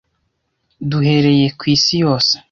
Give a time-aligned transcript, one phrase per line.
[0.89, 2.33] duhereye ku isi yose.